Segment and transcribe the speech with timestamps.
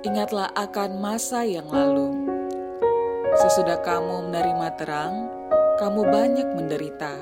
[0.00, 2.08] ingatlah akan masa yang lalu.
[3.36, 5.28] Sesudah kamu menerima terang,
[5.76, 7.12] kamu banyak menderita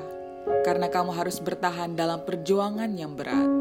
[0.63, 3.51] karena kamu harus bertahan dalam perjuangan yang berat.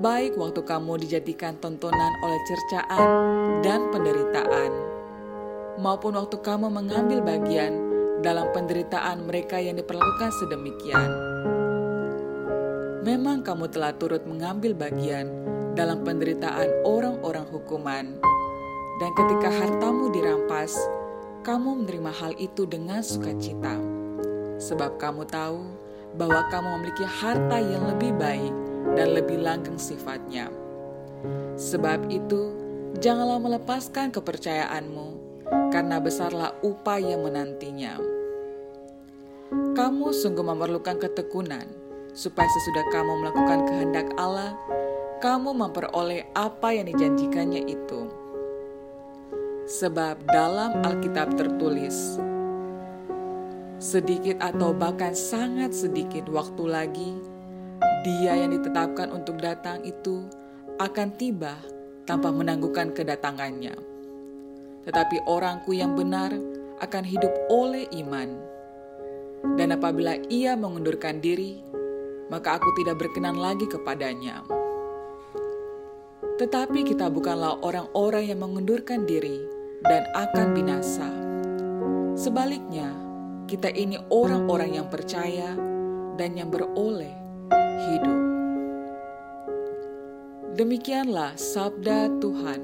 [0.00, 3.08] Baik waktu kamu dijadikan tontonan oleh cercaan
[3.60, 4.72] dan penderitaan,
[5.76, 7.84] maupun waktu kamu mengambil bagian
[8.24, 11.10] dalam penderitaan mereka yang diperlakukan sedemikian.
[13.04, 18.18] Memang kamu telah turut mengambil bagian dalam penderitaan orang-orang hukuman.
[18.98, 20.74] Dan ketika hartamu dirampas,
[21.46, 23.78] kamu menerima hal itu dengan sukacita.
[24.58, 25.62] Sebab kamu tahu
[26.18, 28.50] bahwa kamu memiliki harta yang lebih baik
[28.98, 30.50] dan lebih langgeng sifatnya.
[31.54, 32.50] Sebab itu,
[32.98, 35.14] janganlah melepaskan kepercayaanmu,
[35.70, 38.02] karena besarlah upaya menantinya.
[39.78, 41.70] Kamu sungguh memerlukan ketekunan,
[42.18, 44.58] supaya sesudah kamu melakukan kehendak Allah,
[45.18, 48.06] kamu memperoleh apa yang dijanjikannya itu.
[49.68, 52.16] Sebab dalam Alkitab tertulis,
[53.82, 57.12] sedikit atau bahkan sangat sedikit waktu lagi,
[58.06, 60.24] dia yang ditetapkan untuk datang itu
[60.78, 61.58] akan tiba
[62.06, 63.74] tanpa menangguhkan kedatangannya.
[64.88, 66.32] Tetapi orangku yang benar
[66.80, 68.38] akan hidup oleh iman.
[69.58, 71.60] Dan apabila ia mengundurkan diri,
[72.32, 74.42] maka aku tidak berkenan lagi kepadanya.
[76.38, 79.42] Tetapi kita bukanlah orang-orang yang mengundurkan diri
[79.82, 81.10] dan akan binasa.
[82.14, 82.94] Sebaliknya,
[83.50, 85.58] kita ini orang-orang yang percaya
[86.14, 87.10] dan yang beroleh
[87.90, 88.20] hidup.
[90.54, 92.60] Demikianlah sabda Tuhan.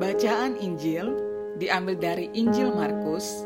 [0.00, 1.12] Bacaan Injil
[1.60, 3.44] diambil dari Injil Markus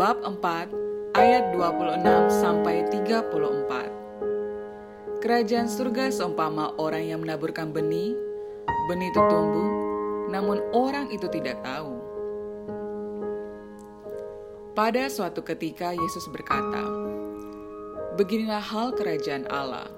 [0.00, 4.05] bab 4 ayat 26 sampai 34.
[5.26, 8.14] Kerajaan surga seumpama orang yang menaburkan benih,
[8.86, 9.70] benih itu tumbuh,
[10.30, 11.98] namun orang itu tidak tahu.
[14.78, 16.86] Pada suatu ketika Yesus berkata,
[18.14, 19.90] Beginilah hal kerajaan Allah.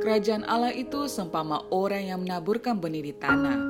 [0.00, 3.60] Kerajaan Allah itu seumpama orang yang menaburkan benih di tanah.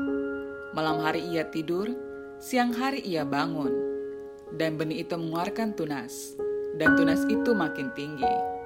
[0.71, 1.91] Malam hari ia tidur,
[2.39, 3.75] siang hari ia bangun,
[4.55, 6.39] dan benih itu mengeluarkan tunas,
[6.79, 8.58] dan tunas itu makin tinggi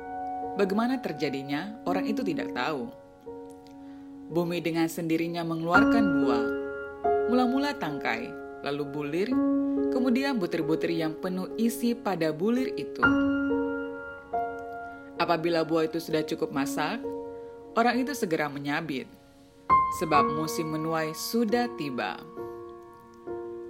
[0.53, 2.93] Bagaimana terjadinya, orang itu tidak tahu.
[4.29, 6.45] Bumi dengan sendirinya mengeluarkan buah,
[7.33, 8.29] mula-mula tangkai,
[8.61, 9.29] lalu bulir,
[9.89, 13.01] kemudian butir-butir yang penuh isi pada bulir itu.
[15.17, 17.01] Apabila buah itu sudah cukup masak,
[17.73, 19.09] orang itu segera menyabit,
[20.05, 22.21] sebab musim menuai sudah tiba.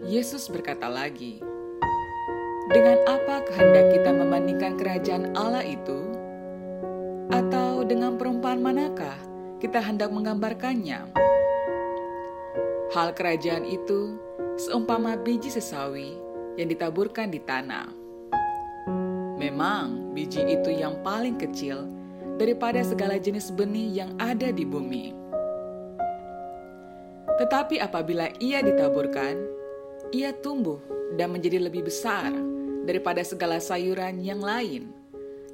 [0.02, 1.38] Yesus berkata lagi,
[2.74, 6.22] "Dengan apa kehendak kita membandingkan kerajaan Allah itu?"
[7.30, 9.14] Atau dengan perumpamaan manakah
[9.62, 11.06] kita hendak menggambarkannya?
[12.90, 14.18] Hal kerajaan itu
[14.58, 16.18] seumpama biji sesawi
[16.58, 17.86] yang ditaburkan di tanah.
[19.38, 21.86] Memang biji itu yang paling kecil
[22.36, 25.14] daripada segala jenis benih yang ada di bumi.
[27.38, 29.34] Tetapi apabila ia ditaburkan,
[30.12, 30.78] ia tumbuh
[31.16, 32.30] dan menjadi lebih besar
[32.84, 35.01] daripada segala sayuran yang lain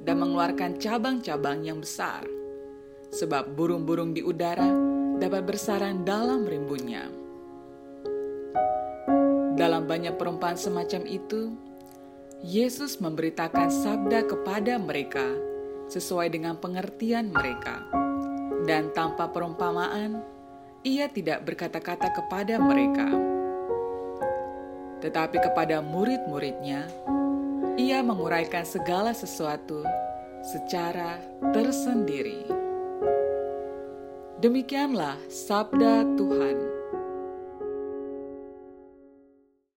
[0.03, 2.23] dan mengeluarkan cabang-cabang yang besar,
[3.11, 4.69] sebab burung-burung di udara
[5.19, 7.11] dapat bersarang dalam rimbunnya.
[9.59, 11.51] Dalam banyak perumpamaan semacam itu,
[12.39, 15.27] Yesus memberitakan sabda kepada mereka
[15.91, 17.83] sesuai dengan pengertian mereka,
[18.63, 20.23] dan tanpa perumpamaan,
[20.87, 23.11] ia tidak berkata-kata kepada mereka,
[25.03, 26.87] tetapi kepada murid-muridnya
[27.75, 29.83] ia menguraikan segala sesuatu
[30.41, 31.19] secara
[31.51, 32.47] tersendiri.
[34.39, 36.78] Demikianlah sabda Tuhan.